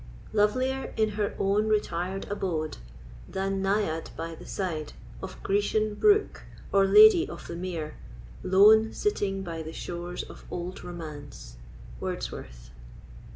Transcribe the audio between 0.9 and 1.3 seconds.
in